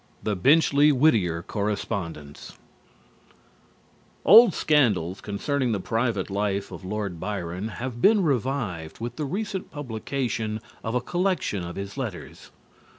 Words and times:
THE 0.23 0.35
BENCHLEY 0.35 0.91
WHITTIER 0.93 1.43
CORRESPONDENCE 1.43 2.57
Old 4.25 4.55
scandals 4.55 5.21
concerning 5.21 5.73
the 5.73 5.79
private 5.79 6.31
life 6.31 6.71
of 6.71 6.83
Lord 6.83 7.19
Byron 7.19 7.67
have 7.67 8.01
been 8.01 8.23
revived 8.23 8.99
with 8.99 9.17
the 9.17 9.25
recent 9.25 9.69
publication 9.69 10.59
of 10.83 10.95
a 10.95 11.01
collection 11.01 11.63
of 11.63 11.75
his 11.75 11.97
letters. 11.97 12.49